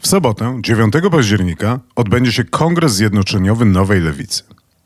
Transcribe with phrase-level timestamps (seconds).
[0.00, 4.42] W sobotę, 9 października, odbędzie się Kongres Zjednoczeniowy Nowej Lewicy.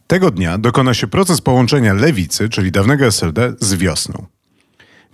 [0.07, 4.27] Tego dnia dokona się proces połączenia lewicy, czyli dawnego SLD, z wiosną.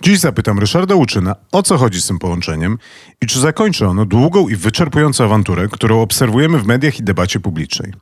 [0.03, 2.79] Dziś zapytam Ryszarda Łuczyna, o co chodzi z tym połączeniem
[3.23, 7.93] i czy zakończy ono długą i wyczerpującą awanturę, którą obserwujemy w mediach i debacie publicznej.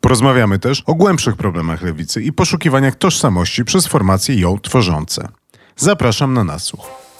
[0.00, 5.28] Porozmawiamy też o głębszych problemach lewicy i poszukiwaniach tożsamości przez formacje ją tworzące.
[5.76, 7.11] Zapraszam na nasłuch.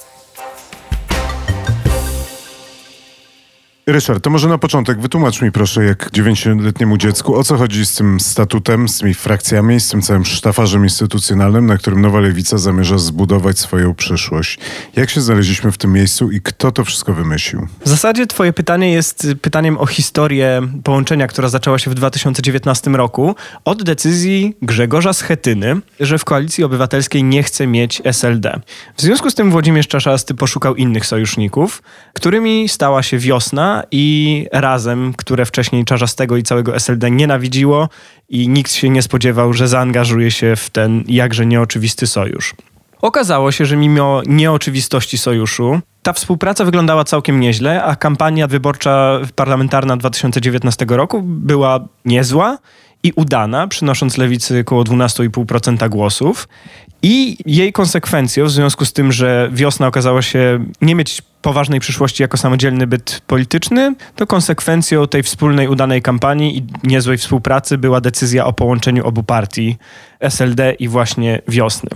[3.86, 7.94] Ryszard, to może na początek wytłumacz mi proszę, jak dziewięcioletniemu dziecku, o co chodzi z
[7.94, 12.98] tym statutem, z tymi frakcjami, z tym całym sztafarzem instytucjonalnym, na którym Nowa Lewica zamierza
[12.98, 14.58] zbudować swoją przyszłość.
[14.96, 17.66] Jak się znaleźliśmy w tym miejscu i kto to wszystko wymyślił?
[17.84, 23.34] W zasadzie twoje pytanie jest pytaniem o historię połączenia, która zaczęła się w 2019 roku
[23.64, 28.60] od decyzji Grzegorza Schetyny, że w Koalicji Obywatelskiej nie chce mieć SLD.
[28.96, 35.14] W związku z tym Włodzimierz Czaszasty poszukał innych sojuszników, którymi stała się wiosna, i Razem,
[35.16, 37.88] które wcześniej Czarzastego i całego SLD nienawidziło
[38.28, 42.54] i nikt się nie spodziewał, że zaangażuje się w ten jakże nieoczywisty sojusz.
[43.02, 49.96] Okazało się, że mimo nieoczywistości sojuszu, ta współpraca wyglądała całkiem nieźle, a kampania wyborcza parlamentarna
[49.96, 52.58] 2019 roku była niezła
[53.02, 56.48] i udana, przynosząc lewicy około 12,5% głosów.
[57.02, 62.22] I jej konsekwencją, w związku z tym, że wiosna okazała się nie mieć poważnej przyszłości
[62.22, 68.46] jako samodzielny byt polityczny, to konsekwencją tej wspólnej udanej kampanii i niezłej współpracy była decyzja
[68.46, 69.76] o połączeniu obu partii
[70.20, 71.90] SLD i właśnie wiosny.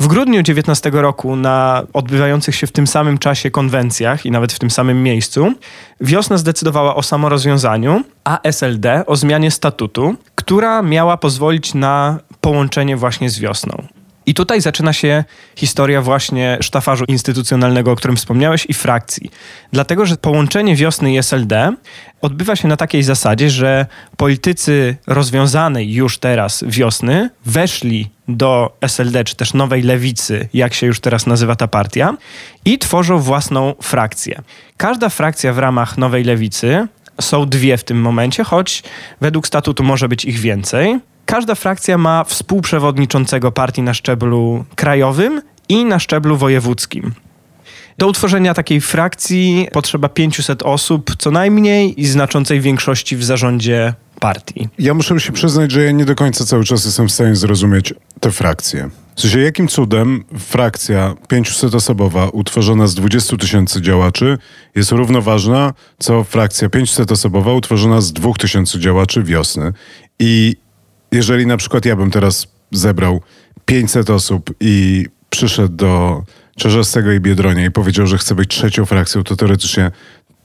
[0.00, 4.58] W grudniu 19 roku na odbywających się w tym samym czasie konwencjach i nawet w
[4.58, 5.52] tym samym miejscu
[6.00, 13.30] wiosna zdecydowała o samorozwiązaniu, a SLD o zmianie statutu, która miała pozwolić na połączenie właśnie
[13.30, 13.97] z wiosną.
[14.28, 15.24] I tutaj zaczyna się
[15.56, 19.30] historia właśnie sztafarzu instytucjonalnego, o którym wspomniałeś, i frakcji.
[19.72, 21.72] Dlatego, że połączenie wiosny i SLD
[22.20, 29.36] odbywa się na takiej zasadzie, że politycy rozwiązanej już teraz wiosny weszli do SLD, czy
[29.36, 32.16] też Nowej Lewicy, jak się już teraz nazywa ta partia,
[32.64, 34.42] i tworzą własną frakcję.
[34.76, 36.86] Każda frakcja w ramach Nowej Lewicy
[37.20, 38.82] są dwie w tym momencie, choć
[39.20, 45.84] według statutu może być ich więcej każda frakcja ma współprzewodniczącego partii na szczeblu krajowym i
[45.84, 47.12] na szczeblu wojewódzkim.
[47.98, 54.68] Do utworzenia takiej frakcji potrzeba 500 osób co najmniej i znaczącej większości w zarządzie partii.
[54.78, 57.94] Ja muszę się przyznać, że ja nie do końca cały czas jestem w stanie zrozumieć
[58.20, 58.90] te frakcje.
[59.16, 64.38] W sensie, jakim cudem frakcja 500-osobowa utworzona z 20 tysięcy działaczy
[64.74, 69.72] jest równoważna, co frakcja 500-osobowa utworzona z 2000 działaczy wiosny.
[70.18, 70.56] I
[71.12, 73.20] jeżeli na przykład ja bym teraz zebrał
[73.64, 76.22] 500 osób i przyszedł do
[76.56, 79.90] Czerzastego i Biedronia i powiedział, że chce być trzecią frakcją, to teoretycznie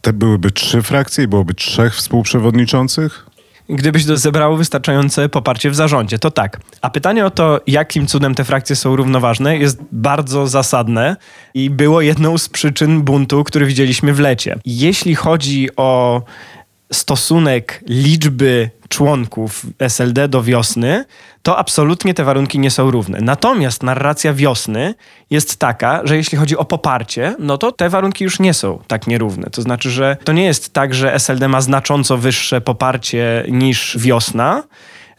[0.01, 3.25] te byłyby trzy frakcje i byłoby trzech współprzewodniczących?
[3.69, 6.59] Gdybyś zebrało wystarczające poparcie w zarządzie, to tak.
[6.81, 11.15] A pytanie o to, jakim cudem te frakcje są równoważne, jest bardzo zasadne
[11.53, 14.55] i było jedną z przyczyn buntu, który widzieliśmy w lecie.
[14.65, 16.21] Jeśli chodzi o
[16.93, 21.05] stosunek liczby członków SLD do wiosny,
[21.41, 23.19] to absolutnie te warunki nie są równe.
[23.21, 24.95] Natomiast narracja wiosny
[25.29, 29.07] jest taka, że jeśli chodzi o poparcie, no to te warunki już nie są tak
[29.07, 29.49] nierówne.
[29.49, 34.63] To znaczy, że to nie jest tak, że SLD ma znacząco wyższe poparcie niż wiosna,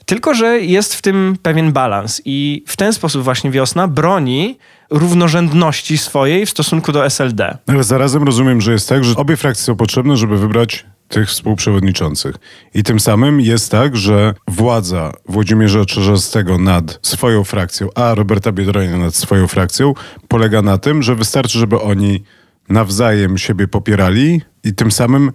[0.05, 4.59] tylko że jest w tym pewien balans i w ten sposób właśnie wiosna broni
[4.91, 7.59] równorzędności swojej w stosunku do SLD.
[7.67, 12.37] Ale zarazem rozumiem, że jest tak, że obie frakcje są potrzebne, żeby wybrać tych współprzewodniczących.
[12.75, 18.96] I tym samym jest tak, że władza Włodzimierza Czerzastego nad swoją frakcją, a Roberta Biedronia
[18.96, 19.94] nad swoją frakcją
[20.29, 22.23] polega na tym, że wystarczy, żeby oni
[22.69, 25.32] nawzajem siebie popierali i tym samym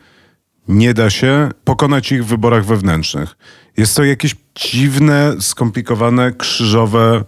[0.67, 3.37] nie da się pokonać ich w wyborach wewnętrznych.
[3.77, 7.23] Jest to jakieś dziwne, skomplikowane, krzyżowe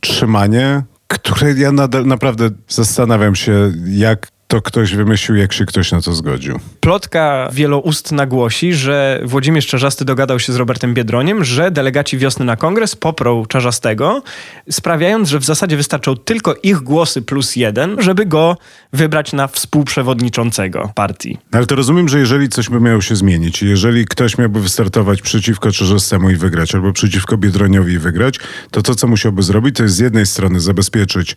[0.00, 6.00] trzymanie, które ja nadal naprawdę zastanawiam się, jak to ktoś wymyślił, jak się ktoś na
[6.00, 6.60] to zgodził.
[6.80, 12.56] Plotka wieloustna głosi, że Włodzimierz Czarzasty dogadał się z Robertem Biedroniem, że delegaci wiosny na
[12.56, 14.22] kongres poprą Czarzastego,
[14.70, 18.56] sprawiając, że w zasadzie wystarczą tylko ich głosy plus jeden, żeby go
[18.92, 21.38] wybrać na współprzewodniczącego partii.
[21.52, 25.72] Ale to rozumiem, że jeżeli coś by miało się zmienić, jeżeli ktoś miałby wystartować przeciwko
[25.72, 28.38] Czarzastemu i wygrać, albo przeciwko Biedroniowi i wygrać,
[28.70, 31.36] to to, co musiałby zrobić, to jest z jednej strony zabezpieczyć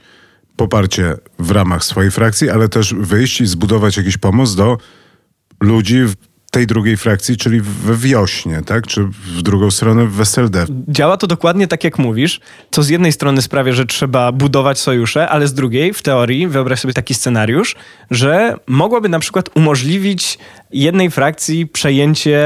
[0.62, 4.78] poparcie w ramach swojej frakcji, ale też wyjść i zbudować jakiś pomoc do
[5.62, 6.16] ludzi w
[6.52, 8.88] tej drugiej frakcji, czyli we wiośnie, tak?
[8.88, 10.66] Czy w drugą stronę w SLD.
[10.88, 12.40] Działa to dokładnie tak, jak mówisz,
[12.72, 16.80] co z jednej strony sprawia, że trzeba budować sojusze, ale z drugiej, w teorii, wyobraź
[16.80, 17.76] sobie taki scenariusz,
[18.12, 20.40] że mogłaby na przykład umożliwić
[20.72, 22.40] jednej frakcji przejęcie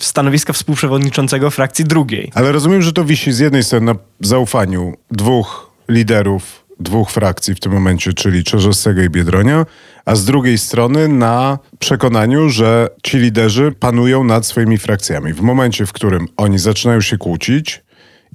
[0.00, 2.32] stanowiska współprzewodniczącego frakcji drugiej.
[2.34, 7.60] Ale rozumiem, że to wisi z jednej strony na zaufaniu dwóch liderów dwóch frakcji w
[7.60, 9.66] tym momencie, czyli Czerzostego i Biedronia,
[10.04, 15.32] a z drugiej strony na przekonaniu, że ci liderzy panują nad swoimi frakcjami.
[15.32, 17.82] W momencie, w którym oni zaczynają się kłócić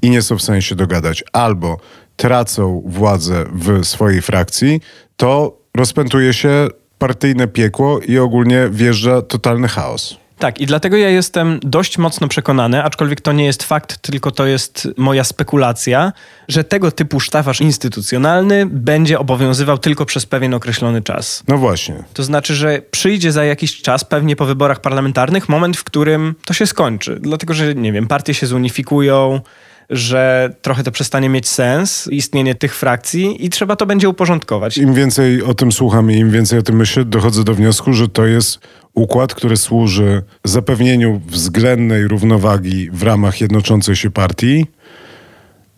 [0.01, 1.77] i nie są w stanie się dogadać, albo
[2.15, 4.81] tracą władzę w swojej frakcji,
[5.17, 6.67] to rozpętuje się
[6.97, 10.24] partyjne piekło i ogólnie wjeżdża totalny chaos.
[10.39, 14.45] Tak, i dlatego ja jestem dość mocno przekonany, aczkolwiek to nie jest fakt, tylko to
[14.45, 16.13] jest moja spekulacja,
[16.47, 21.43] że tego typu sztafaż instytucjonalny będzie obowiązywał tylko przez pewien określony czas.
[21.47, 22.03] No właśnie.
[22.13, 26.53] To znaczy, że przyjdzie za jakiś czas, pewnie po wyborach parlamentarnych, moment, w którym to
[26.53, 27.19] się skończy.
[27.21, 29.41] Dlatego, że nie wiem, partie się zunifikują,
[29.89, 34.77] że trochę to przestanie mieć sens, istnienie tych frakcji i trzeba to będzie uporządkować.
[34.77, 38.07] Im więcej o tym słucham i im więcej o tym myślę, dochodzę do wniosku, że
[38.07, 38.59] to jest
[38.93, 44.65] układ, który służy zapewnieniu względnej równowagi w ramach jednoczącej się partii,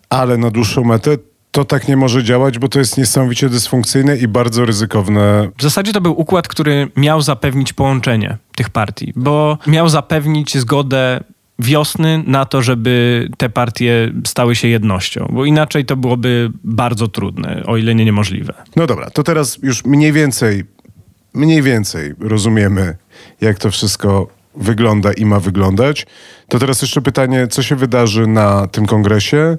[0.10, 1.18] ale na dłuższą metę
[1.51, 5.50] to tak nie może działać, bo to jest niesamowicie dysfunkcyjne i bardzo ryzykowne.
[5.57, 11.24] W zasadzie to był układ, który miał zapewnić połączenie tych partii, bo miał zapewnić zgodę
[11.59, 17.63] wiosny na to, żeby te partie stały się jednością, bo inaczej to byłoby bardzo trudne,
[17.65, 18.54] o ile nie niemożliwe.
[18.75, 20.63] No dobra, to teraz już mniej więcej,
[21.33, 22.98] mniej więcej rozumiemy,
[23.42, 26.06] jak to wszystko wygląda i ma wyglądać.
[26.48, 29.57] To teraz jeszcze pytanie, co się wydarzy na tym kongresie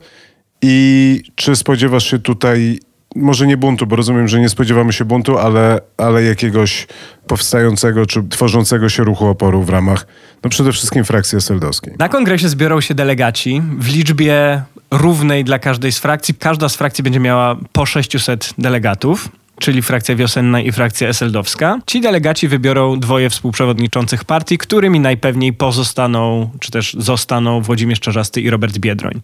[0.63, 2.79] i czy spodziewasz się tutaj
[3.19, 6.87] może nie buntu, bo rozumiem, że nie spodziewamy się buntu, ale, ale jakiegoś
[7.27, 10.07] powstającego czy tworzącego się ruchu oporu w ramach,
[10.45, 11.95] no przede wszystkim frakcji eseldowskiej.
[11.99, 16.35] Na kongresie zbiorą się delegaci w liczbie równej dla każdej z frakcji.
[16.35, 19.29] Każda z frakcji będzie miała po 600 delegatów
[19.59, 21.79] czyli frakcja wiosenna i frakcja eseldowska.
[21.87, 28.51] Ci delegaci wybiorą dwoje współprzewodniczących partii, którymi najpewniej pozostaną, czy też zostaną Włodzimierz Czarzasty i
[28.51, 29.21] Robert Biedroń.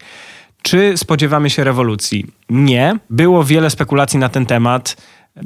[0.67, 2.27] Czy spodziewamy się rewolucji?
[2.51, 2.99] Nie.
[3.11, 4.97] Było wiele spekulacji na ten temat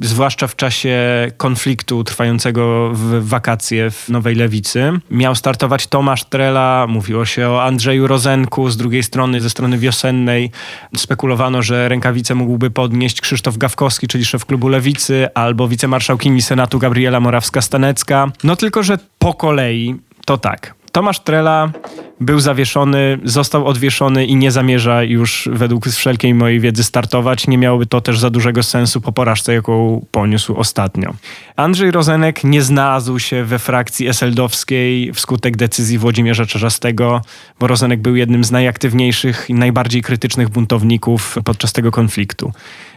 [0.02, 0.96] zwłaszcza w czasie
[1.36, 4.92] konfliktu trwającego w wakacje w Nowej Lewicy.
[5.10, 10.50] Miał startować Tomasz Trela, mówiło się o Andrzeju Rozenku, z drugiej strony, ze strony wiosennej
[10.96, 17.20] spekulowano, że rękawice mógłby podnieść Krzysztof Gawkowski, czyli szef klubu Lewicy, albo wicemarszałkini Senatu Gabriela
[17.20, 18.30] Morawska-Stanecka.
[18.44, 20.77] No tylko, że po kolei to tak.
[20.92, 21.70] Tomasz Trela
[22.20, 27.46] był zawieszony, został odwieszony i nie zamierza już według wszelkiej mojej wiedzy startować.
[27.46, 31.14] Nie miałoby to też za dużego sensu po porażce, jaką poniósł ostatnio.
[31.56, 37.22] Andrzej Rozenek nie znalazł się we frakcji eseldowskiej wskutek decyzji Włodzimierza Czarzastego,
[37.60, 42.52] bo Rozenek był jednym z najaktywniejszych i najbardziej krytycznych buntowników podczas tego konfliktu.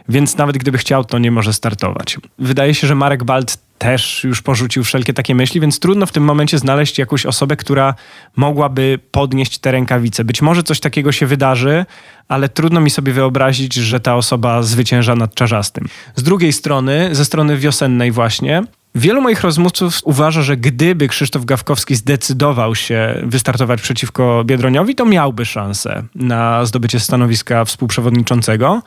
[0.08, 2.18] Więc nawet gdyby chciał, to nie może startować.
[2.38, 6.24] Wydaje się, że Marek Balt też już porzucił wszelkie takie myśli, więc trudno w tym
[6.24, 7.94] momencie znaleźć jakąś osobę, która
[8.36, 10.24] mogłaby podnieść te rękawice.
[10.24, 11.86] Być może coś takiego się wydarzy,
[12.28, 15.88] ale trudno mi sobie wyobrazić, że ta osoba zwycięża nad czarzastym.
[16.16, 18.62] Z drugiej strony, ze strony wiosennej właśnie,
[18.94, 25.44] Wielu moich rozmówców uważa, że gdyby Krzysztof Gawkowski zdecydował się wystartować przeciwko Biedroniowi, to miałby
[25.44, 28.82] szansę na zdobycie stanowiska współprzewodniczącego.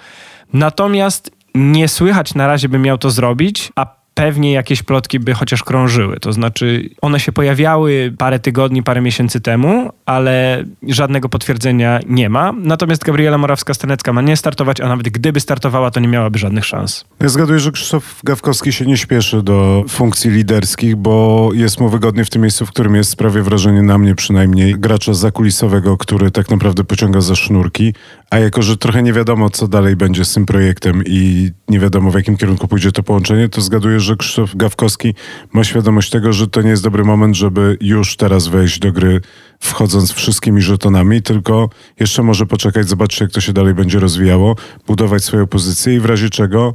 [0.54, 5.64] Natomiast nie słychać na razie, by miał to zrobić, a pewnie jakieś plotki by chociaż
[5.64, 6.20] krążyły.
[6.20, 12.54] To znaczy, one się pojawiały parę tygodni, parę miesięcy temu, ale żadnego potwierdzenia nie ma.
[12.58, 17.06] Natomiast Gabriela Morawska-Stanecka ma nie startować, a nawet gdyby startowała, to nie miałaby żadnych szans.
[17.20, 22.26] Ja zgaduję, że Krzysztof Gawkowski się nie śpieszy do funkcji liderskich, bo jest mu wygodnie
[22.26, 26.50] w tym miejscu, w którym jest, sprawia wrażenie na mnie przynajmniej, gracza zakulisowego, który tak
[26.50, 27.94] naprawdę pociąga za sznurki,
[28.30, 32.12] a jako, że trochę nie wiadomo, co dalej będzie z tym projektem i nie wiadomo,
[32.12, 35.14] w jakim kierunku pójdzie to połączenie, to zgaduję, że Krzysztof Gawkowski
[35.54, 39.22] ma świadomość tego, że to nie jest dobry moment, żeby już teraz wejść do gry,
[39.60, 41.70] wchodząc wszystkimi żetonami, tylko
[42.00, 44.56] jeszcze może poczekać, zobaczyć, jak to się dalej będzie rozwijało,
[44.88, 46.74] budować swoją pozycję i w razie czego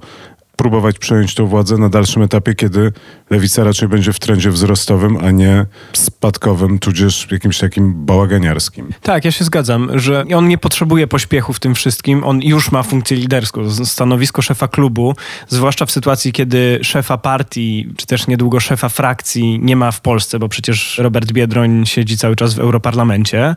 [0.61, 2.93] próbować przejąć tą władzę na dalszym etapie, kiedy
[3.31, 8.89] lewica raczej będzie w trendzie wzrostowym, a nie spadkowym, tudzież jakimś takim bałaganiarskim.
[9.03, 12.25] Tak, ja się zgadzam, że on nie potrzebuje pośpiechu w tym wszystkim.
[12.25, 15.15] On już ma funkcję liderską, stanowisko szefa klubu,
[15.49, 20.39] zwłaszcza w sytuacji, kiedy szefa partii, czy też niedługo szefa frakcji nie ma w Polsce,
[20.39, 23.57] bo przecież Robert Biedroń siedzi cały czas w Europarlamencie.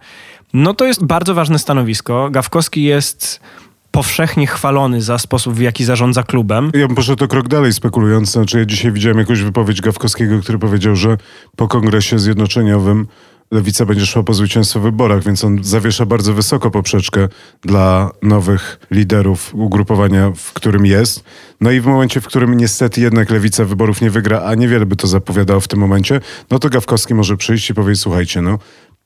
[0.54, 2.30] No to jest bardzo ważne stanowisko.
[2.32, 3.40] Gawkowski jest
[3.94, 6.72] powszechnie chwalony za sposób, w jaki zarządza klubem.
[6.74, 8.32] Ja bym poszedł o krok dalej spekulując.
[8.32, 11.18] Znaczy ja dzisiaj widziałem jakąś wypowiedź Gawkowskiego, który powiedział, że
[11.56, 13.08] po kongresie zjednoczeniowym
[13.52, 17.28] Lewica będzie szła po zwycięstwo w wyborach, więc on zawiesza bardzo wysoko poprzeczkę
[17.62, 21.24] dla nowych liderów ugrupowania, w którym jest.
[21.62, 24.96] No i w momencie, w którym niestety jednak Lewica wyborów nie wygra, a niewiele by
[24.96, 26.20] to zapowiadało w tym momencie,
[26.52, 28.60] no to Gawkowski może przyjść i powiedzieć, słuchajcie, no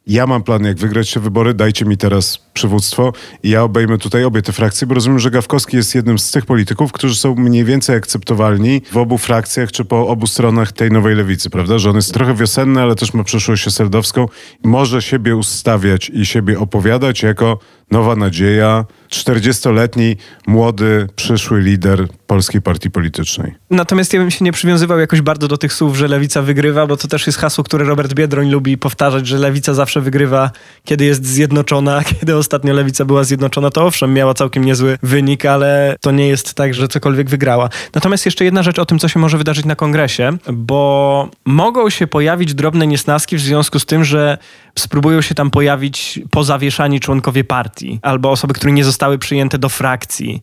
[0.08, 4.24] ja mam plan, jak wygrać te wybory, dajcie mi teraz przywództwo i ja obejmę tutaj
[4.24, 7.64] obie te frakcje, bo rozumiem, że Gawkowski jest jednym z tych polityków, którzy są mniej
[7.64, 11.80] więcej akceptowalni w obu frakcjach czy po obu stronach tej nowej lewicy, prawda?
[11.80, 14.28] Że on jest trochę wiosenny, ale też ma przyszłość seldowską
[14.66, 17.60] i może siebie ustawiać i siebie opowiadać jako
[17.92, 20.16] nowa nadzieja, 40-letni,
[20.48, 23.56] młody, przyszły lider polskiej partii politycznej.
[23.70, 26.98] Natomiast ja bym się nie przywiązywał jakoś bardzo do tych słów, że lewica wygrywa, bo
[26.98, 30.52] to też jest hasło, które Robert Biedroń lubi powtarzać, że lewica zawsze wygrywa,
[30.84, 32.04] kiedy jest zjednoczona.
[32.20, 36.54] Kiedy ostatnio lewica była zjednoczona, to owszem, miała całkiem niezły wynik, ale to nie jest
[36.54, 37.70] tak, że cokolwiek wygrała.
[37.96, 42.08] Natomiast jeszcze jedna rzecz o tym, co się może wydarzyć na kongresie, bo mogą się
[42.08, 44.38] pojawić drobne niesnaski w związku z tym, że
[44.80, 50.42] spróbują się tam pojawić pozawieszani członkowie partii albo osoby, które nie zostały przyjęte do frakcji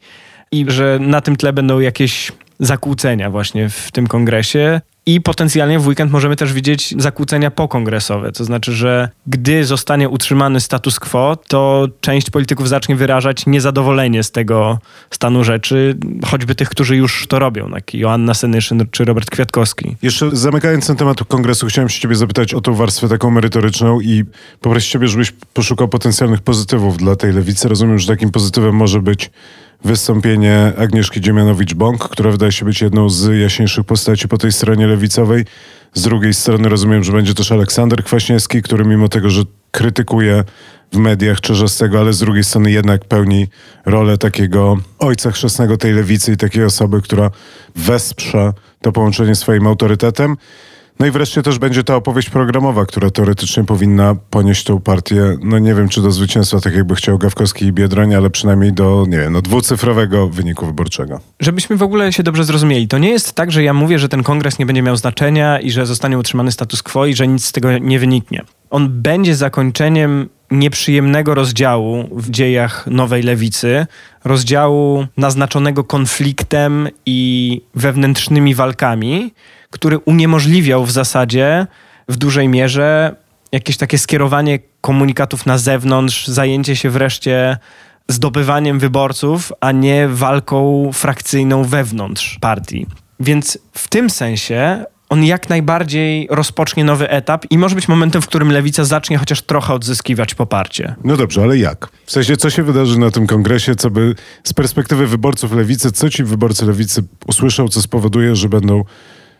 [0.52, 4.80] i że na tym tle będą jakieś zakłócenia właśnie w tym kongresie.
[5.06, 8.32] I potencjalnie w weekend możemy też widzieć zakłócenia pokongresowe.
[8.32, 14.30] To znaczy, że gdy zostanie utrzymany status quo, to część polityków zacznie wyrażać niezadowolenie z
[14.30, 14.78] tego
[15.10, 15.96] stanu rzeczy,
[16.26, 19.96] choćby tych, którzy już to robią, jak Joanna Senyszyn czy Robert Kwiatkowski.
[20.02, 24.24] Jeszcze zamykając ten temat kongresu, chciałem się ciebie zapytać o tą warstwę taką merytoryczną i
[24.60, 27.68] poprosić ciebie, żebyś poszukał potencjalnych pozytywów dla tej lewicy.
[27.68, 29.30] Rozumiem, że takim pozytywem może być
[29.84, 35.44] wystąpienie Agnieszki Dziemianowicz-Bąk, która wydaje się być jedną z jaśniejszych postaci po tej stronie lewicowej.
[35.94, 40.44] Z drugiej strony rozumiem, że będzie też Aleksander Kwaśniewski, który mimo tego, że krytykuje
[40.92, 43.48] w mediach Czerzastego, ale z drugiej strony jednak pełni
[43.86, 47.30] rolę takiego ojca chrzestnego tej lewicy i takiej osoby, która
[47.76, 50.36] wesprze to połączenie swoim autorytetem.
[50.98, 55.58] No i wreszcie też będzie ta opowieść programowa, która teoretycznie powinna ponieść tą partię, no
[55.58, 59.18] nie wiem czy do zwycięstwa, tak jakby chciał Gawkowski i Biedroń, ale przynajmniej do, nie
[59.18, 61.20] wiem, no dwucyfrowego wyniku wyborczego.
[61.40, 64.22] Żebyśmy w ogóle się dobrze zrozumieli, to nie jest tak, że ja mówię, że ten
[64.22, 67.52] kongres nie będzie miał znaczenia i że zostanie utrzymany status quo i że nic z
[67.52, 68.42] tego nie wyniknie.
[68.74, 73.86] On będzie zakończeniem nieprzyjemnego rozdziału w dziejach nowej lewicy,
[74.24, 79.34] rozdziału naznaczonego konfliktem i wewnętrznymi walkami,
[79.70, 81.66] który uniemożliwiał w zasadzie
[82.08, 83.16] w dużej mierze
[83.52, 87.58] jakieś takie skierowanie komunikatów na zewnątrz, zajęcie się wreszcie
[88.08, 92.86] zdobywaniem wyborców, a nie walką frakcyjną wewnątrz partii.
[93.20, 98.26] Więc w tym sensie on jak najbardziej rozpocznie nowy etap i może być momentem, w
[98.26, 100.94] którym lewica zacznie chociaż trochę odzyskiwać poparcie.
[101.04, 101.88] No dobrze, ale jak?
[102.06, 106.10] W sensie, co się wydarzy na tym kongresie, co by z perspektywy wyborców lewicy, co
[106.10, 108.84] ci wyborcy lewicy usłyszą, co spowoduje, że będą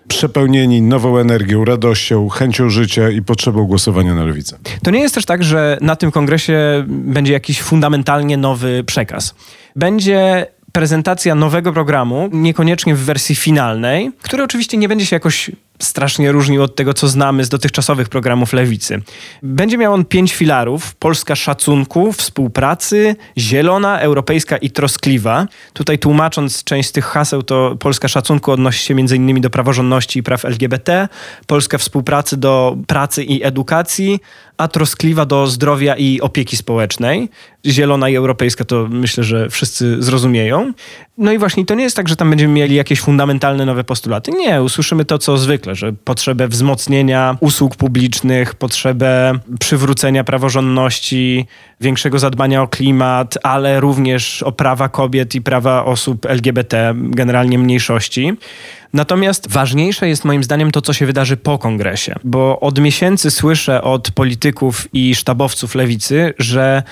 [0.08, 4.58] przepełnieni nową energią, radością, chęcią życia i potrzebą głosowania na lewicę.
[4.82, 9.34] To nie jest też tak, że na tym kongresie będzie jakiś fundamentalnie nowy przekaz.
[9.76, 16.32] Będzie prezentacja nowego programu, niekoniecznie w wersji finalnej, który oczywiście nie będzie się jakoś strasznie
[16.32, 19.02] różnił od tego, co znamy z dotychczasowych programów lewicy.
[19.42, 25.46] Będzie miał on pięć filarów: Polska szacunku, współpracy, zielona, europejska i troskliwa.
[25.72, 29.40] Tutaj tłumacząc część z tych haseł, to Polska szacunku odnosi się m.in.
[29.40, 31.08] do praworządności i praw LGBT,
[31.46, 34.20] Polska współpracy do pracy i edukacji,
[34.58, 37.28] a troskliwa do zdrowia i opieki społecznej.
[37.66, 40.72] Zielona i europejska to myślę, że wszyscy zrozumieją.
[41.18, 44.30] No i właśnie to nie jest tak, że tam będziemy mieli jakieś fundamentalne nowe postulaty.
[44.32, 51.46] Nie, usłyszymy to, co zwykle, że potrzebę wzmocnienia usług publicznych, potrzebę przywrócenia praworządności,
[51.80, 58.32] większego zadbania o klimat, ale również o prawa kobiet i prawa osób LGBT, generalnie mniejszości.
[58.92, 63.82] Natomiast ważniejsze jest moim zdaniem to, co się wydarzy po kongresie, bo od miesięcy słyszę
[63.82, 66.82] od polityków i sztabowców lewicy, że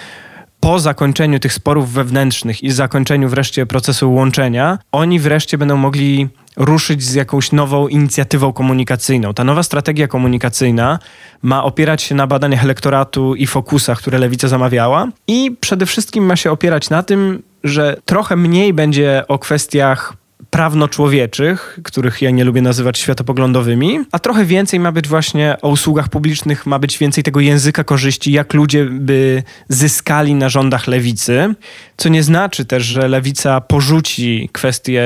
[0.63, 7.03] po zakończeniu tych sporów wewnętrznych i zakończeniu wreszcie procesu łączenia, oni wreszcie będą mogli ruszyć
[7.03, 9.35] z jakąś nową inicjatywą komunikacyjną.
[9.35, 10.99] Ta nowa strategia komunikacyjna
[11.43, 16.37] ma opierać się na badaniach elektoratu i fokusach, które Lewica zamawiała i przede wszystkim ma
[16.37, 20.22] się opierać na tym, że trochę mniej będzie o kwestiach
[20.53, 26.09] prawno-człowieczych, których ja nie lubię nazywać światopoglądowymi, a trochę więcej ma być właśnie o usługach
[26.09, 31.55] publicznych, ma być więcej tego języka korzyści, jak ludzie by zyskali na rządach lewicy,
[31.97, 35.03] co nie znaczy też, że lewica porzuci kwestie,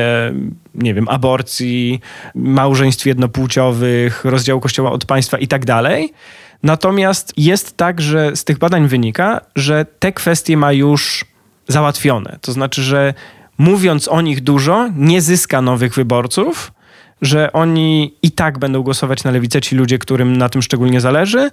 [0.75, 2.01] nie wiem, aborcji,
[2.35, 6.13] małżeństw jednopłciowych, rozdziału kościoła od państwa i tak dalej.
[6.63, 11.25] Natomiast jest tak, że z tych badań wynika, że te kwestie ma już
[11.69, 12.39] załatwione.
[12.41, 13.15] To znaczy, że
[13.59, 16.73] mówiąc o nich dużo, nie zyska nowych wyborców,
[17.23, 21.51] że oni i tak będą głosować na lewicę, ci ludzie, którym na tym szczególnie zależy,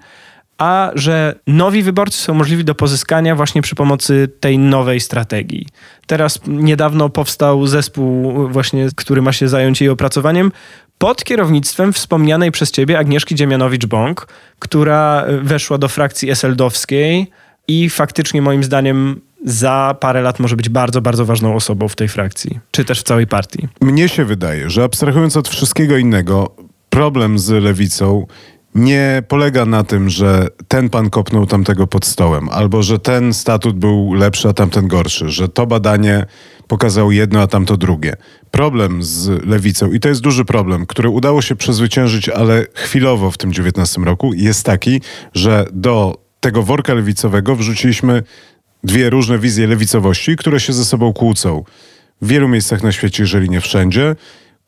[0.58, 5.68] a że nowi wyborcy są możliwi do pozyskania właśnie przy pomocy tej nowej strategii.
[6.08, 10.52] Teraz niedawno powstał zespół właśnie, który ma się zająć jej opracowaniem
[10.98, 14.28] pod kierownictwem wspomnianej przez ciebie Agnieszki Dziemianowicz-Bąk,
[14.60, 17.28] która weszła do frakcji eseldowskiej
[17.68, 22.08] i faktycznie moim zdaniem za parę lat może być bardzo, bardzo ważną osobą w tej
[22.08, 23.68] frakcji, czy też w całej partii.
[23.82, 26.56] Mnie się wydaje, że abstrahując od wszystkiego innego,
[26.90, 28.28] problem z lewicą
[28.76, 33.76] nie polega na tym, że ten pan kopnął tamtego pod stołem, albo że ten statut
[33.76, 36.26] był lepszy, a tamten gorszy, że to badanie
[36.68, 38.16] pokazało jedno, a tamto drugie.
[38.52, 43.38] Problem z lewicą, i to jest duży problem, który udało się przezwyciężyć, ale chwilowo w
[43.38, 45.02] tym 19 roku, jest taki,
[45.34, 48.24] że do tego worka lewicowego wrzuciliśmy
[48.84, 51.64] dwie różne wizje lewicowości, które się ze sobą kłócą.
[52.22, 54.16] W wielu miejscach na świecie, jeżeli nie wszędzie.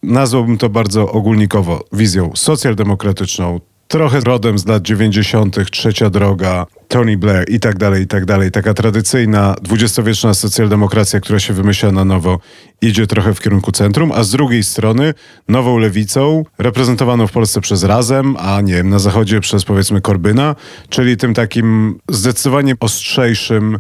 [0.04, 7.50] Nazwałbym to bardzo ogólnikowo wizją socjaldemokratyczną, trochę rodem z lat 90., trzecia droga, Tony Blair
[7.50, 8.52] i tak dalej, i tak dalej.
[8.52, 12.40] Taka tradycyjna dwudziestowieczna socjaldemokracja, która się wymyśla na nowo,
[12.82, 15.14] idzie trochę w kierunku centrum, a z drugiej strony
[15.48, 20.56] nową lewicą, reprezentowaną w Polsce przez Razem, a nie wiem, na zachodzie przez powiedzmy Korbyna,
[20.90, 23.80] czyli tym takim zdecydowanie ostrzejszym,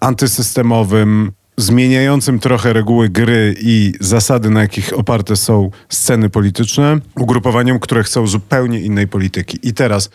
[0.00, 8.02] antysystemowym, zmieniającym trochę reguły gry i zasady, na jakich oparte są sceny polityczne, ugrupowaniem, które
[8.02, 9.58] chcą zupełnie innej polityki.
[9.62, 10.10] I teraz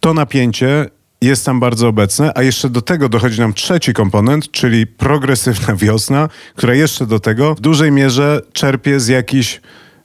[0.00, 0.86] to napięcie
[1.20, 6.28] jest tam bardzo obecne, a jeszcze do tego dochodzi nam trzeci komponent, czyli progresywna wiosna,
[6.56, 9.60] która jeszcze do tego w dużej mierze czerpie z jakichś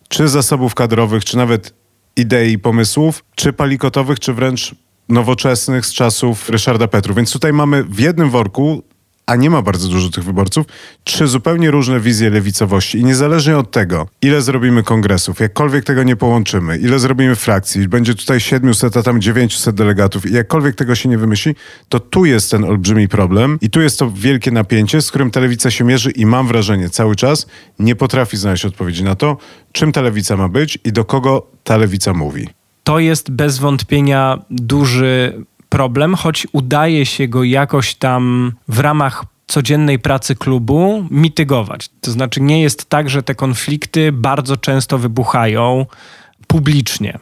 [0.08, 1.74] czy zasobów kadrowych, czy nawet
[2.16, 4.76] idei, pomysłów, czy palikotowych, czy wręcz
[5.10, 7.14] nowoczesnych z czasów Ryszarda Petru.
[7.14, 8.84] Więc tutaj mamy w jednym worku
[9.28, 10.66] a nie ma bardzo dużo tych wyborców,
[11.04, 12.98] trzy zupełnie różne wizje lewicowości.
[12.98, 18.16] I niezależnie od tego, ile zrobimy kongresów, jakkolwiek tego nie połączymy, ile zrobimy frakcji, będzie
[18.16, 21.56] tutaj 700, a tam 900 delegatów i jakkolwiek tego się nie wymyśli,
[21.90, 25.40] to tu jest ten olbrzymi problem i tu jest to wielkie napięcie, z którym ta
[25.40, 27.48] lewica się mierzy i mam wrażenie cały czas
[27.80, 29.38] nie potrafi znaleźć odpowiedzi na to,
[29.72, 32.50] czym ta lewica ma być i do kogo ta lewica mówi.
[32.84, 40.00] To jest bez wątpienia duży problem, choć udaje się go jakoś tam w ramach codziennej
[40.00, 41.90] pracy klubu mitygować.
[42.02, 45.86] To znaczy nie jest tak, że te konflikty bardzo często wybuchają
[46.48, 47.20] publicznie.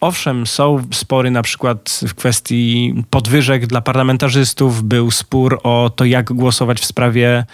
[0.00, 6.32] Owszem, są spory na przykład w kwestii podwyżek dla parlamentarzystów, był spór o to, jak
[6.32, 7.44] głosować w sprawie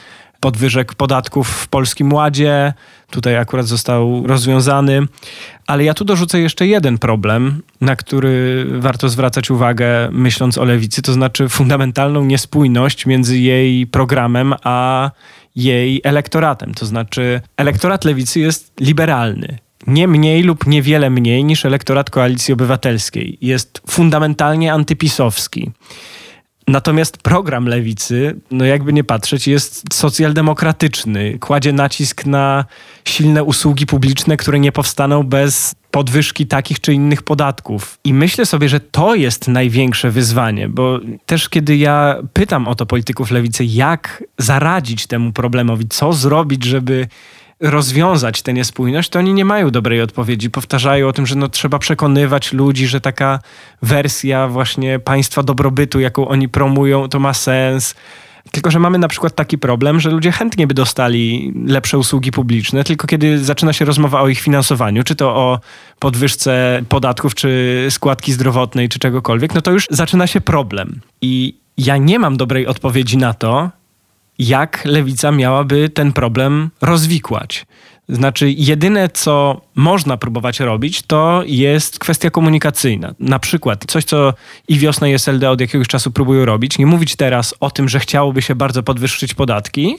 [0.42, 2.72] podwyżek podatków w Polskim Ładzie.
[3.11, 5.02] Tutaj akurat został rozwiązany.
[5.66, 11.02] Ale ja tu dorzucę jeszcze jeden problem, na który warto zwracać uwagę, myśląc o lewicy,
[11.02, 15.11] to znaczy fundamentalną niespójność między jej programem a
[15.57, 16.74] jej elektoratem.
[16.74, 23.38] To znaczy, elektorat lewicy jest liberalny nie mniej lub niewiele mniej niż elektorat koalicji obywatelskiej.
[23.40, 25.70] Jest fundamentalnie antypisowski.
[26.72, 31.38] Natomiast program lewicy, no jakby nie patrzeć, jest socjaldemokratyczny.
[31.38, 32.64] Kładzie nacisk na
[33.04, 37.98] silne usługi publiczne, które nie powstaną bez podwyżki takich czy innych podatków.
[38.04, 42.87] I myślę sobie, że to jest największe wyzwanie, bo też kiedy ja pytam o to
[42.87, 47.08] polityków lewicy, jak zaradzić temu problemowi, co zrobić, żeby
[47.62, 50.51] rozwiązać tę niespójność, to oni nie mają dobrej odpowiedzi.
[50.51, 53.38] Powtarzają o tym, że no, trzeba przekonywać ludzi, że taka
[53.83, 57.94] wersja właśnie państwa dobrobytu, jaką oni promują, to ma sens.
[58.51, 62.85] Tylko, że mamy na przykład taki problem, że ludzie chętnie by dostali lepsze usługi publiczne,
[62.85, 65.61] tylko kiedy zaczyna się rozmowa o ich finansowaniu, czy to o
[65.98, 71.01] podwyżce podatków, czy składki zdrowotnej, czy czegokolwiek, no to już zaczyna się problem.
[71.20, 73.70] I ja nie mam dobrej odpowiedzi na to,
[74.38, 77.66] jak lewica miałaby ten problem rozwikłać.
[78.09, 83.14] Znaczy, jedyne, co można próbować robić, to jest kwestia komunikacyjna.
[83.18, 84.35] Na przykład coś, co
[84.68, 88.01] i wiosna i SLD od jakiegoś czasu próbują robić, nie mówić teraz o tym, że
[88.01, 89.97] chciałoby się bardzo podwyższyć podatki,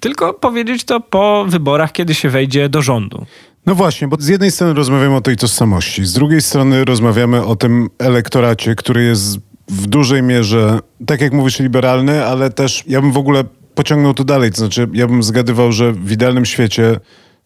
[0.00, 3.26] tylko powiedzieć to po wyborach, kiedy się wejdzie do rządu.
[3.66, 7.56] No właśnie, bo z jednej strony rozmawiamy o tej tożsamości, z drugiej strony rozmawiamy o
[7.56, 9.38] tym elektoracie, który jest
[9.68, 13.44] w dużej mierze, tak jak mówisz, liberalny, ale też ja bym w ogóle
[13.80, 14.50] pociągnął to dalej.
[14.50, 17.00] To znaczy, ja bym zgadywał, że w idealnym świecie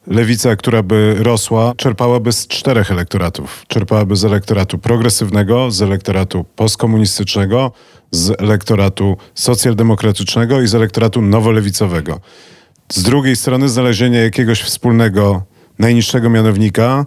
[0.07, 3.65] lewica, która by rosła, czerpałaby z czterech elektoratów.
[3.69, 7.73] Czerpałaby z elektoratu progresywnego, z elektoratu postkomunistycznego,
[8.11, 12.21] z elektoratu socjaldemokratycznego i z elektoratu nowolewicowego.
[12.89, 15.43] Z drugiej strony znalezienie jakiegoś wspólnego
[15.79, 17.07] najniższego mianownika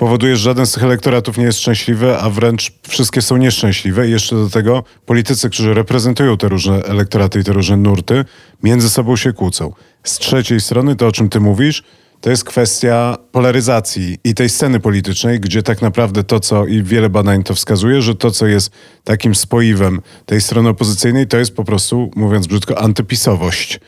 [0.00, 4.08] powoduje, że żaden z tych elektoratów nie jest szczęśliwy, a wręcz wszystkie są nieszczęśliwe.
[4.08, 8.24] I jeszcze do tego politycy, którzy reprezentują te różne elektoraty i te różne nurty,
[8.62, 9.72] między sobą się kłócą.
[10.04, 11.82] Z trzeciej strony, to o czym ty mówisz,
[12.20, 17.08] to jest kwestia polaryzacji i tej sceny politycznej, gdzie tak naprawdę to, co i wiele
[17.08, 18.72] badań to wskazuje, że to, co jest
[19.04, 23.80] takim spoiwem tej strony opozycyjnej, to jest po prostu, mówiąc brzydko, antypisowość.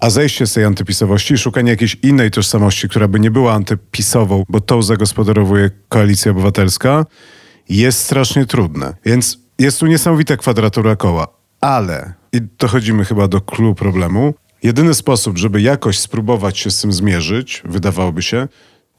[0.00, 4.44] A zejście z tej antypisowości i szukanie jakiejś innej tożsamości, która by nie była antypisową,
[4.48, 7.06] bo tą zagospodarowuje koalicja obywatelska,
[7.68, 8.94] jest strasznie trudne.
[9.04, 11.26] Więc jest tu niesamowita kwadratura koła.
[11.60, 16.92] Ale, i dochodzimy chyba do klubu problemu, jedyny sposób, żeby jakoś spróbować się z tym
[16.92, 18.48] zmierzyć, wydawałoby się,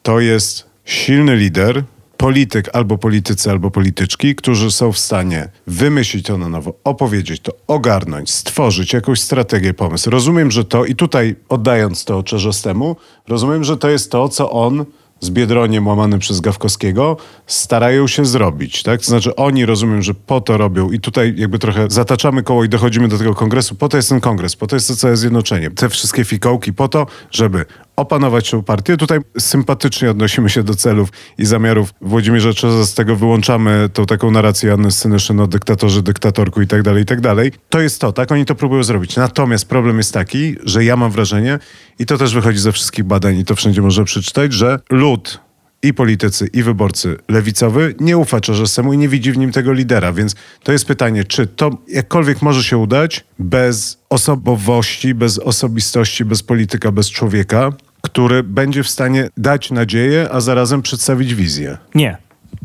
[0.01, 1.83] to jest silny lider,
[2.19, 7.51] polityk albo politycy, albo polityczki, którzy są w stanie wymyślić to na nowo, opowiedzieć to,
[7.67, 10.10] ogarnąć, stworzyć jakąś strategię, pomysł.
[10.10, 12.95] Rozumiem, że to, i tutaj oddając to Czerzostemu,
[13.27, 14.86] rozumiem, że to jest to, co on
[15.19, 18.99] z Biedroniem łamanym przez Gawkowskiego starają się zrobić, tak?
[18.99, 22.69] To znaczy oni rozumiem, że po to robią i tutaj jakby trochę zataczamy koło i
[22.69, 25.71] dochodzimy do tego kongresu, po to jest ten kongres, po to jest to całe zjednoczenie.
[25.71, 27.65] Te wszystkie fikołki po to, żeby
[27.99, 28.97] opanować tę partię.
[28.97, 34.31] Tutaj sympatycznie odnosimy się do celów i zamiarów Włodzimierza Czesa, z tego wyłączamy tą taką
[34.31, 37.51] narrację Anny Senyszyn o dyktatorzy, dyktatorku i tak dalej, i tak dalej.
[37.69, 38.31] To jest to, tak?
[38.31, 39.15] Oni to próbują zrobić.
[39.15, 41.59] Natomiast problem jest taki, że ja mam wrażenie,
[41.99, 45.39] i to też wychodzi ze wszystkich badań i to wszędzie można przeczytać, że lud
[45.83, 50.13] i politycy, i wyborcy lewicowy nie ufa Czarzastemu i nie widzi w nim tego lidera.
[50.13, 56.43] Więc to jest pytanie, czy to jakkolwiek może się udać bez osobowości, bez osobistości, bez
[56.43, 61.77] polityka, bez człowieka, który będzie w stanie dać nadzieję, a zarazem przedstawić wizję?
[61.95, 62.17] Nie.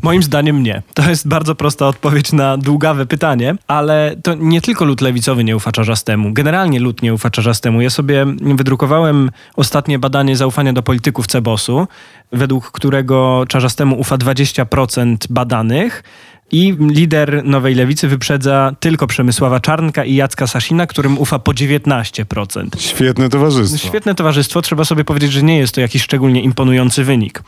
[0.03, 0.81] Moim zdaniem nie.
[0.93, 5.55] To jest bardzo prosta odpowiedź na długawe pytanie, ale to nie tylko lud lewicowy nie
[5.55, 6.33] ufa Czarzastemu.
[6.33, 7.81] Generalnie lud nie ufa Czarzastemu.
[7.81, 11.87] Ja sobie wydrukowałem ostatnie badanie zaufania do polityków Cebosu,
[12.31, 16.03] według którego Czarzastemu ufa 20% badanych,
[16.51, 22.79] i lider Nowej Lewicy wyprzedza tylko Przemysława Czarnka i Jacka Sasina, którym ufa po 19%.
[22.79, 23.87] Świetne towarzystwo.
[23.87, 24.61] Świetne towarzystwo.
[24.61, 27.43] Trzeba sobie powiedzieć, że nie jest to jakiś szczególnie imponujący wynik.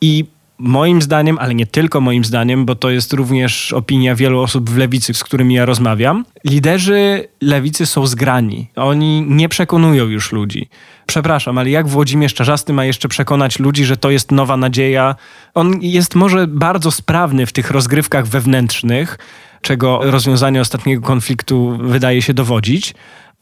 [0.00, 0.24] I
[0.58, 4.76] moim zdaniem, ale nie tylko moim zdaniem, bo to jest również opinia wielu osób w
[4.76, 8.66] lewicy, z którymi ja rozmawiam, liderzy lewicy są zgrani.
[8.76, 10.68] Oni nie przekonują już ludzi.
[11.06, 15.14] Przepraszam, ale jak Włodzimierz Czarzasty ma jeszcze przekonać ludzi, że to jest nowa nadzieja?
[15.54, 19.18] On jest może bardzo sprawny w tych rozgrywkach wewnętrznych,
[19.62, 22.94] czego rozwiązanie ostatniego konfliktu wydaje się dowodzić,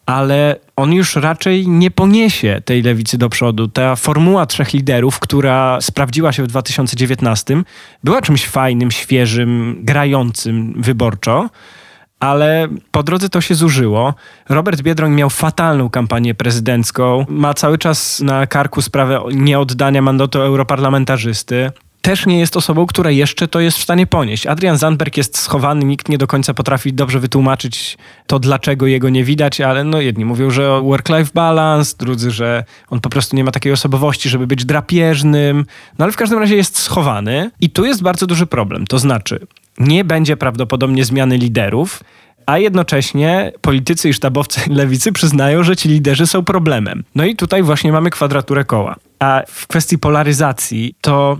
[0.06, 3.68] ale on już raczej nie poniesie tej lewicy do przodu.
[3.68, 7.62] Ta formuła trzech liderów, która sprawdziła się w 2019,
[8.04, 11.50] była czymś fajnym, świeżym, grającym wyborczo.
[12.20, 14.14] Ale po drodze to się zużyło.
[14.48, 17.26] Robert Biedroń miał fatalną kampanię prezydencką.
[17.28, 21.70] Ma cały czas na karku sprawę nieoddania mandatu europarlamentarzysty
[22.04, 24.46] też nie jest osobą, która jeszcze to jest w stanie ponieść.
[24.46, 29.24] Adrian Zandberg jest schowany, nikt nie do końca potrafi dobrze wytłumaczyć to, dlaczego jego nie
[29.24, 33.50] widać, ale no jedni mówią, że work-life balance, drudzy, że on po prostu nie ma
[33.50, 35.66] takiej osobowości, żeby być drapieżnym,
[35.98, 38.86] no ale w każdym razie jest schowany i tu jest bardzo duży problem.
[38.86, 39.46] To znaczy,
[39.78, 42.00] nie będzie prawdopodobnie zmiany liderów,
[42.46, 47.04] a jednocześnie politycy i sztabowcy lewicy przyznają, że ci liderzy są problemem.
[47.14, 48.96] No i tutaj właśnie mamy kwadraturę koła.
[49.18, 51.38] A w kwestii polaryzacji to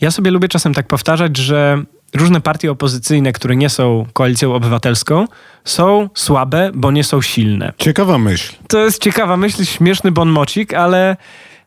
[0.00, 1.82] ja sobie lubię czasem tak powtarzać, że
[2.14, 5.24] różne partie opozycyjne, które nie są koalicją obywatelską,
[5.64, 7.72] są słabe, bo nie są silne.
[7.78, 8.54] Ciekawa myśl.
[8.68, 11.16] To jest ciekawa myśl, śmieszny bonmocik, ale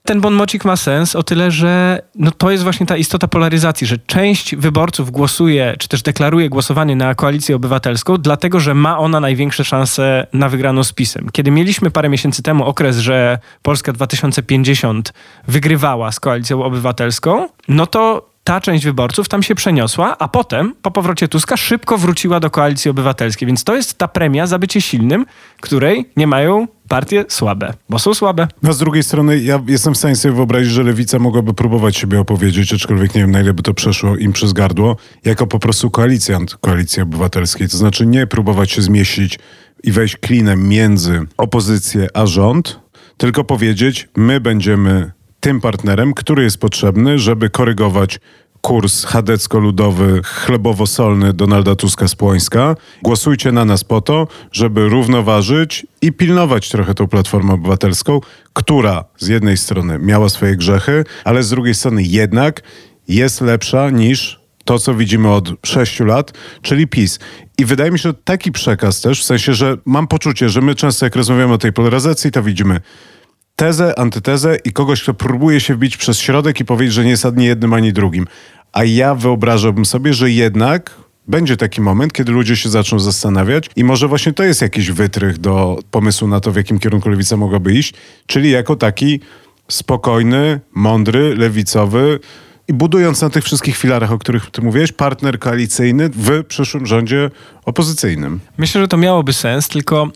[0.06, 3.98] ten bonmocik ma sens o tyle, że no to jest właśnie ta istota polaryzacji, że
[3.98, 9.64] część wyborców głosuje, czy też deklaruje głosowanie na koalicję obywatelską, dlatego że ma ona największe
[9.64, 11.30] szanse na wygraną z PiSem.
[11.32, 15.14] Kiedy mieliśmy parę miesięcy temu okres, że Polska 2050
[15.48, 20.92] wygrywała z koalicją obywatelską, no to ta część wyborców tam się przeniosła, a potem po
[20.92, 23.46] powrocie Tuska szybko wróciła do koalicji obywatelskiej.
[23.46, 25.26] Więc to jest ta premia za bycie silnym,
[25.62, 28.48] której nie mają partie słabe, bo są słabe.
[28.64, 32.20] No z drugiej strony ja jestem w stanie sobie wyobrazić, że lewica mogłaby próbować siebie
[32.20, 35.92] opowiedzieć, aczkolwiek nie wiem na ile by to przeszło im przez gardło, jako po prostu
[35.92, 37.70] koalicjant koalicji obywatelskiej.
[37.70, 39.40] To znaczy nie próbować się zmieścić
[39.84, 42.80] i wejść klinem między opozycję a rząd,
[43.18, 45.12] tylko powiedzieć, my będziemy
[45.44, 48.20] tym partnerem, który jest potrzebny, żeby korygować
[48.62, 52.76] kurs chadecko-ludowy, chlebowo-solny Donalda Tuska z Płońska.
[53.02, 58.22] Głosujcie na nas po to, żeby równoważyć i pilnować trochę tą Platformę Obywatelską,
[58.54, 62.62] która z jednej strony miała swoje grzechy, ale z drugiej strony jednak
[63.08, 67.20] jest lepsza niż to, co widzimy od sześciu lat, czyli PiS.
[67.58, 70.76] I wydaje mi się, że taki przekaz też, w sensie, że mam poczucie, że my
[70.76, 72.82] często jak rozmawiamy o tej polaryzacji, to widzimy
[73.56, 77.26] tezę, antytezę i kogoś, kto próbuje się wbić przez środek i powiedzieć, że nie jest
[77.26, 78.28] ani jednym, ani drugim.
[78.74, 80.92] A ja wyobrażałbym sobie, że jednak
[81.28, 85.38] będzie taki moment, kiedy ludzie się zaczną zastanawiać i może właśnie to jest jakiś wytrych
[85.38, 87.94] do pomysłu na to, w jakim kierunku lewica mogłaby iść,
[88.26, 89.20] czyli jako taki
[89.68, 92.20] spokojny, mądry, lewicowy,
[92.68, 97.30] i budując na tych wszystkich filarach, o których ty mówiłeś, partner koalicyjny w przyszłym rządzie
[97.66, 98.40] opozycyjnym.
[98.58, 100.12] Myślę, że to miałoby sens, tylko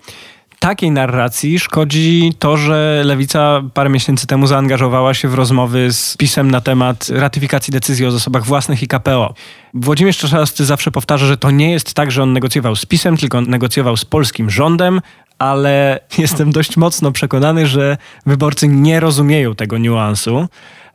[0.60, 6.52] takiej narracji szkodzi to, że Lewica parę miesięcy temu zaangażowała się w rozmowy z pisem
[6.52, 9.34] na temat ratyfikacji decyzji o zasobach własnych i KPO.
[9.74, 13.41] Włodzimierz Czarzasty zawsze powtarza, że to nie jest tak, że on negocjował z pisem, tylko
[13.41, 15.02] negocjował z polskim rządem,
[15.39, 20.48] ale jestem dość mocno przekonany, że wyborcy nie rozumieją tego niuansu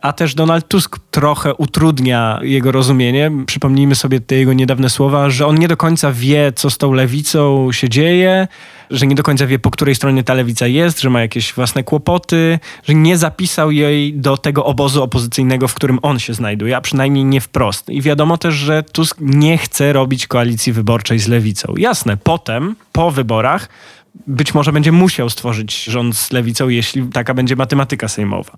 [0.02, 3.30] a też Donald Tusk trochę utrudnia jego rozumienie.
[3.46, 6.92] Przypomnijmy sobie te jego niedawne słowa, że on nie do końca wie, co z tą
[6.92, 8.48] lewicą się dzieje,
[8.90, 11.84] że nie do końca wie, po której stronie ta lewica jest, że ma jakieś własne
[11.84, 16.80] kłopoty, że nie zapisał jej do tego obozu opozycyjnego, w którym on się znajduje, a
[16.80, 17.88] przynajmniej nie wprost.
[17.88, 21.74] I wiadomo też, że Tusk nie chce robić koalicji wyborczej z lewicą.
[21.76, 23.68] Jasne, potem, po wyborach,
[24.26, 28.52] być może będzie musiał stworzyć rząd z lewicą, jeśli taka będzie matematyka sejmowa.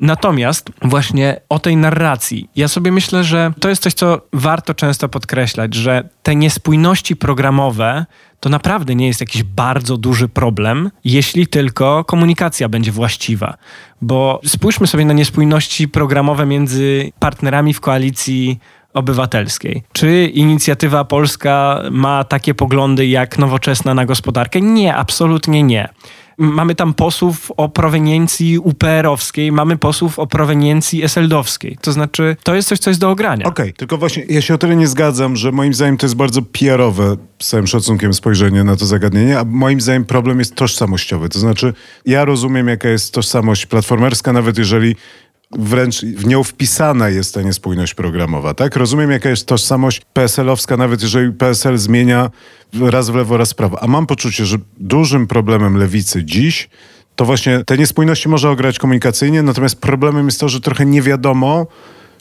[0.00, 5.08] Natomiast właśnie o tej narracji, ja sobie myślę, że to jest coś, co warto często
[5.08, 8.06] podkreślać, że te niespójności programowe
[8.40, 13.56] to naprawdę nie jest jakiś bardzo duży problem, jeśli tylko komunikacja będzie właściwa.
[14.02, 18.58] Bo spójrzmy sobie na niespójności programowe między partnerami w koalicji
[18.94, 19.82] obywatelskiej.
[19.92, 24.60] Czy inicjatywa polska ma takie poglądy jak nowoczesna na gospodarkę?
[24.60, 25.88] Nie, absolutnie nie
[26.38, 31.78] mamy tam posłów o proweniencji UPR-owskiej, mamy posłów o proweniencji SLD-owskiej.
[31.80, 33.46] To znaczy, to jest coś, co jest do ogrania.
[33.46, 36.16] Okej, okay, tylko właśnie ja się o tyle nie zgadzam, że moim zdaniem to jest
[36.16, 41.28] bardzo PR-owe, z całym szacunkiem spojrzenie na to zagadnienie, a moim zdaniem problem jest tożsamościowy.
[41.28, 41.74] To znaczy,
[42.06, 44.96] ja rozumiem, jaka jest tożsamość platformerska, nawet jeżeli
[45.50, 48.76] wręcz w nią wpisana jest ta niespójność programowa, tak?
[48.76, 52.30] Rozumiem, jaka jest tożsamość PSL-owska, nawet jeżeli PSL zmienia
[52.80, 53.82] raz w lewo, raz w prawo.
[53.82, 56.68] A mam poczucie, że dużym problemem lewicy dziś
[57.18, 61.66] to właśnie te niespójności może ograć komunikacyjnie, natomiast problemem jest to, że trochę nie wiadomo,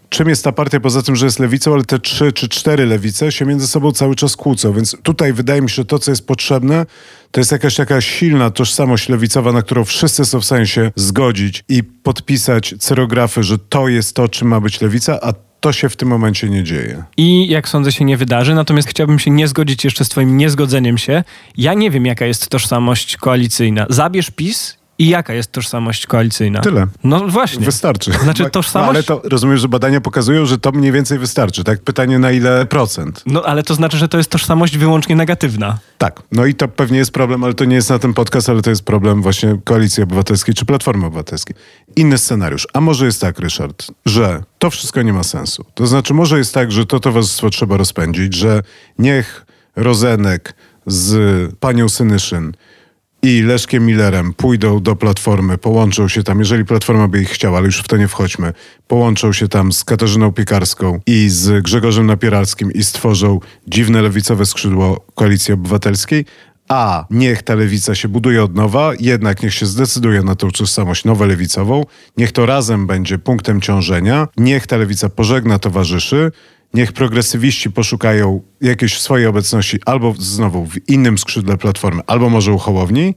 [0.09, 3.31] czym jest ta partia, poza tym, że jest lewicą, ale te trzy czy cztery lewice
[3.31, 4.73] się między sobą cały czas kłócą.
[4.73, 6.85] Więc tutaj wydaje mi się, że to, co jest potrzebne,
[7.31, 11.63] to jest jakaś taka silna tożsamość lewicowa, na którą wszyscy są w stanie się zgodzić
[11.69, 15.95] i podpisać cyrografy, że to jest to, czym ma być lewica, a to się w
[15.95, 17.03] tym momencie nie dzieje.
[17.17, 20.97] I jak sądzę się nie wydarzy, natomiast chciałbym się nie zgodzić jeszcze z twoim niezgodzeniem
[20.97, 21.23] się.
[21.57, 23.85] Ja nie wiem, jaka jest tożsamość koalicyjna.
[23.89, 26.61] Zabierz PiS i jaka jest tożsamość koalicyjna?
[26.61, 26.87] Tyle.
[27.03, 27.65] No właśnie.
[27.65, 28.11] Wystarczy.
[28.11, 28.89] Znaczy tożsamość...
[28.89, 31.63] ale to rozumiem, że badania pokazują, że to mniej więcej wystarczy.
[31.63, 31.81] Tak?
[31.81, 33.23] Pytanie na ile procent?
[33.25, 35.77] No ale to znaczy, że to jest tożsamość wyłącznie negatywna.
[35.97, 36.21] Tak.
[36.31, 38.69] No i to pewnie jest problem, ale to nie jest na ten podcast, ale to
[38.69, 41.55] jest problem właśnie Koalicji Obywatelskiej czy Platformy Obywatelskiej.
[41.95, 42.67] Inny scenariusz.
[42.73, 45.65] A może jest tak, Ryszard, że to wszystko nie ma sensu.
[45.73, 48.63] To znaczy może jest tak, że to towarzystwo trzeba rozpędzić, że
[48.99, 50.53] niech Rozenek
[50.85, 52.53] z panią Synyszyn
[53.27, 57.65] i Leszkiem Millerem pójdą do Platformy, połączą się tam, jeżeli Platforma by ich chciała, ale
[57.65, 58.53] już w to nie wchodźmy,
[58.87, 65.05] połączą się tam z Katarzyną Piekarską i z Grzegorzem Napieralskim i stworzą dziwne lewicowe skrzydło
[65.15, 66.25] Koalicji Obywatelskiej,
[66.69, 71.05] a niech ta lewica się buduje od nowa, jednak niech się zdecyduje na tą tożsamość
[71.05, 71.83] nowolewicową,
[72.17, 76.31] niech to razem będzie punktem ciążenia, niech ta lewica pożegna towarzyszy,
[76.73, 82.57] niech progresywiści poszukają jakiejś swojej obecności albo znowu w innym skrzydle Platformy, albo może u
[82.57, 83.15] Hołowni,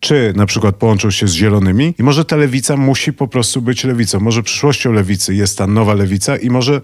[0.00, 3.84] czy na przykład połączą się z zielonymi i może ta lewica musi po prostu być
[3.84, 4.20] lewicą.
[4.20, 6.80] Może przyszłością lewicy jest ta nowa lewica i może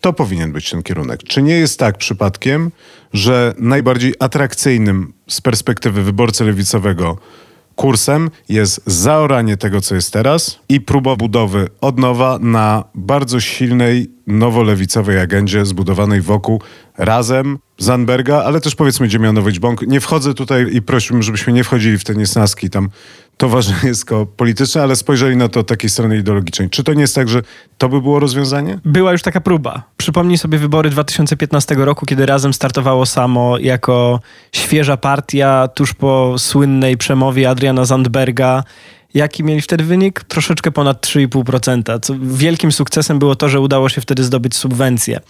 [0.00, 1.22] to powinien być ten kierunek.
[1.22, 2.70] Czy nie jest tak przypadkiem,
[3.12, 7.18] że najbardziej atrakcyjnym z perspektywy wyborcy lewicowego
[7.76, 14.10] kursem jest zaoranie tego, co jest teraz i próba budowy od nowa na bardzo silnej,
[14.26, 16.62] nowolewicowej agendzie zbudowanej wokół
[16.98, 19.86] razem Zandberga, ale też powiedzmy Dziemianowicz-Bąk.
[19.86, 22.88] Nie wchodzę tutaj i prosiłbym, żebyśmy nie wchodzili w te niesnaski tam
[23.36, 26.70] towarzysko polityczne, ale spojrzeli na to od takiej strony ideologicznej.
[26.70, 27.42] Czy to nie jest tak, że
[27.78, 28.78] to by było rozwiązanie?
[28.84, 29.82] Była już taka próba.
[29.96, 34.20] Przypomnij sobie wybory 2015 roku, kiedy razem startowało samo jako
[34.52, 38.62] świeża partia tuż po słynnej przemowie Adriana Zandberga
[39.16, 40.24] Jaki mieli wtedy wynik?
[40.24, 42.00] Troszeczkę ponad 3,5%.
[42.00, 45.20] Co wielkim sukcesem było to, że udało się wtedy zdobyć subwencję.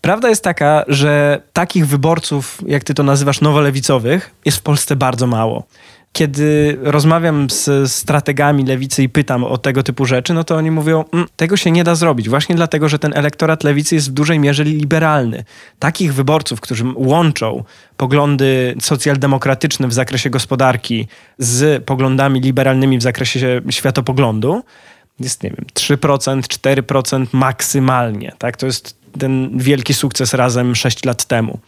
[0.00, 5.26] Prawda jest taka, że takich wyborców, jak ty to nazywasz, nowolewicowych, jest w Polsce bardzo
[5.26, 5.66] mało
[6.18, 11.04] kiedy rozmawiam z strategami lewicy i pytam o tego typu rzeczy, no to oni mówią,
[11.12, 14.38] mm, tego się nie da zrobić, właśnie dlatego, że ten elektorat lewicy jest w dużej
[14.38, 15.44] mierze liberalny.
[15.78, 17.64] Takich wyborców, którzy łączą
[17.96, 24.62] poglądy socjaldemokratyczne w zakresie gospodarki z poglądami liberalnymi w zakresie światopoglądu,
[25.20, 28.32] jest, nie wiem, 3%, 4% maksymalnie.
[28.38, 28.56] Tak?
[28.56, 31.58] To jest ten wielki sukces razem 6 lat temu.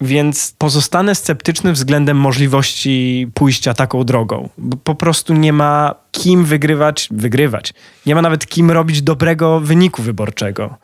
[0.00, 4.48] Więc pozostanę sceptyczny względem możliwości pójścia taką drogą.
[4.58, 7.74] Bo po prostu nie ma kim wygrywać, wygrywać.
[8.06, 10.76] Nie ma nawet kim robić dobrego wyniku wyborczego.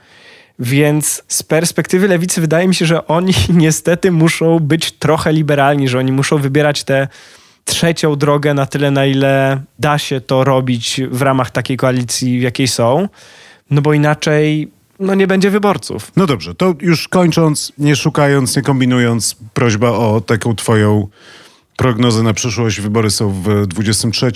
[0.59, 3.33] Więc z perspektywy lewicy wydaje mi się, że oni
[3.65, 7.09] niestety muszą być trochę liberalni, że oni muszą wybierać tę
[7.65, 12.43] trzecią drogę na tyle, na ile da się to robić w ramach takiej koalicji, w
[12.43, 13.09] jakiej są.
[13.71, 14.71] No bo inaczej
[15.05, 16.13] no nie będzie wyborców.
[16.17, 21.09] No dobrze, to już kończąc, nie szukając, nie kombinując, prośba o taką twoją
[21.77, 22.81] prognozę na przyszłość.
[22.81, 24.33] Wybory są w 23.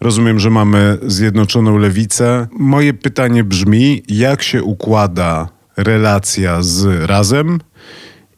[0.00, 2.46] Rozumiem, że mamy Zjednoczoną Lewicę.
[2.52, 7.60] Moje pytanie brzmi, jak się układa relacja z Razem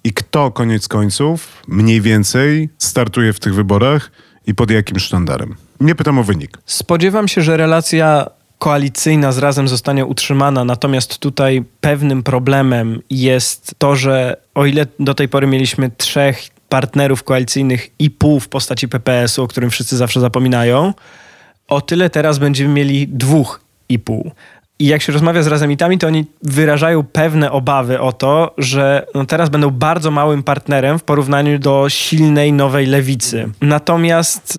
[0.05, 4.11] i kto koniec końców mniej więcej startuje w tych wyborach
[4.47, 5.55] i pod jakim sztandarem?
[5.81, 6.59] Nie pytam o wynik.
[6.67, 8.27] Spodziewam się, że relacja
[8.62, 15.14] koalicyjna z razem zostanie utrzymana, natomiast tutaj pewnym problemem jest to, że o ile do
[15.14, 20.20] tej pory mieliśmy trzech partnerów koalicyjnych i pół w postaci PPS-u, o którym wszyscy zawsze
[20.20, 20.94] zapominają,
[21.68, 24.31] o tyle teraz będziemy mieli dwóch i pół.
[24.79, 29.25] I jak się rozmawia z razemitami, to oni wyrażają pewne obawy o to, że no
[29.27, 33.48] teraz będą bardzo małym partnerem w porównaniu do silnej nowej lewicy.
[33.61, 34.59] Natomiast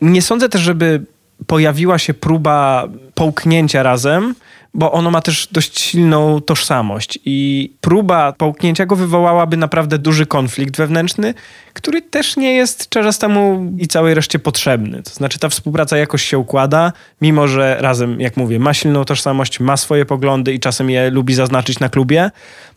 [0.00, 1.04] nie sądzę też, żeby
[1.46, 4.34] pojawiła się próba połknięcia razem,
[4.74, 10.76] bo ono ma też dość silną tożsamość i próba połknięcia go wywołałaby naprawdę duży konflikt
[10.76, 11.34] wewnętrzny,
[11.72, 15.02] który też nie jest temu i całej reszcie potrzebny.
[15.02, 19.60] To znaczy ta współpraca jakoś się układa, mimo że razem, jak mówię, ma silną tożsamość,
[19.60, 22.30] ma swoje poglądy i czasem je lubi zaznaczyć na klubie,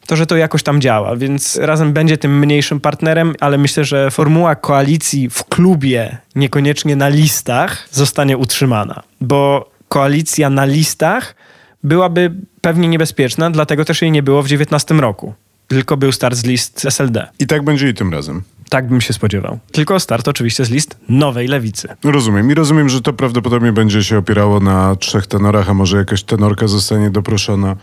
[0.07, 4.11] to że to jakoś tam działa, więc razem będzie tym mniejszym partnerem, ale myślę, że
[4.11, 11.35] formuła koalicji w klubie, niekoniecznie na listach, zostanie utrzymana, bo koalicja na listach
[11.83, 15.33] byłaby pewnie niebezpieczna, dlatego też jej nie było w 19 roku.
[15.67, 17.27] Tylko był start z list SLD.
[17.39, 18.41] I tak będzie i tym razem.
[18.69, 19.59] Tak bym się spodziewał.
[19.71, 21.87] Tylko start oczywiście z list nowej lewicy.
[22.03, 22.51] Rozumiem.
[22.51, 26.67] I rozumiem, że to prawdopodobnie będzie się opierało na trzech tenorach, a może jakaś tenorka
[26.67, 27.75] zostanie doproszona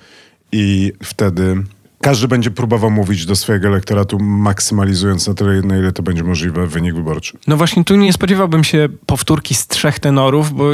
[0.53, 1.65] i wtedy
[2.01, 6.67] każdy będzie próbował mówić do swojego elektoratu, maksymalizując na tyle, na ile to będzie możliwe
[6.67, 7.39] wynik wyborczy.
[7.47, 10.65] No właśnie tu nie spodziewałbym się powtórki z trzech tenorów, bo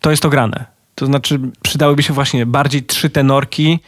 [0.00, 0.75] to jest ograne.
[0.96, 3.78] To znaczy przydałyby się właśnie bardziej trzy tenorki.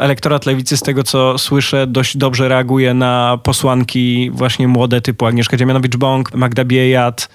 [0.00, 5.56] Elektorat lewicy, z tego co słyszę, dość dobrze reaguje na posłanki właśnie młode typu Agnieszka
[5.56, 7.28] Dziemianowicz-Bąk, Magda Biejat,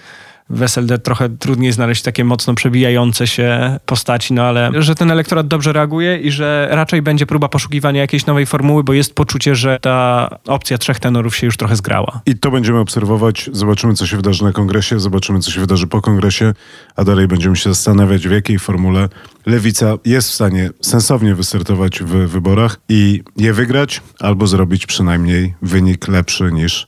[0.50, 5.48] w SLD trochę trudniej znaleźć takie mocno przebijające się postaci, no ale że ten elektorat
[5.48, 9.78] dobrze reaguje i że raczej będzie próba poszukiwania jakiejś nowej formuły, bo jest poczucie, że
[9.82, 12.22] ta opcja trzech tenorów się już trochę zgrała.
[12.26, 16.02] I to będziemy obserwować, zobaczymy co się wydarzy na kongresie, zobaczymy co się wydarzy po
[16.02, 16.54] kongresie,
[16.96, 19.10] a dalej będziemy się zastanawiać w jakiej formule
[19.48, 26.08] Lewica jest w stanie sensownie wystartować w wyborach i je wygrać albo zrobić przynajmniej wynik
[26.08, 26.88] lepszy niż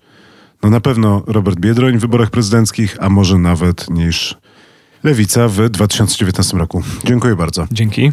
[0.64, 4.38] no na pewno Robert Biedroń w wyborach prezydenckich, a może nawet niż
[5.04, 6.84] Lewica w 2019 roku.
[7.04, 7.68] Dziękuję bardzo.
[7.72, 8.12] Dzięki.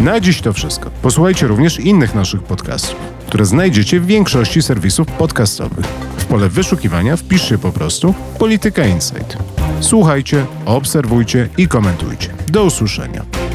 [0.00, 0.90] Na dziś to wszystko.
[1.02, 5.86] Posłuchajcie również innych naszych podcastów, które znajdziecie w większości serwisów podcastowych.
[6.16, 9.36] W pole wyszukiwania wpiszcie po prostu Polityka Insight.
[9.80, 12.34] Słuchajcie, obserwujcie i komentujcie.
[12.48, 13.47] Do usłyszenia.